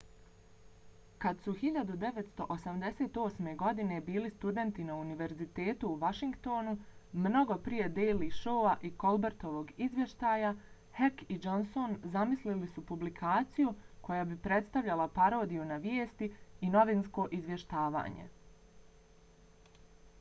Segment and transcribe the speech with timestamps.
[1.23, 3.49] kad su 1988.
[3.57, 6.73] godine bili studenti na univerzitetu u washingtonu
[7.27, 10.55] mnogo prije daily showa i colbertovog izvještaja
[10.97, 13.73] heck i johnson zamislili su publikaciju
[14.11, 18.29] koja bi predstavljala parodiju na vijesti—i novinsko izvještavanje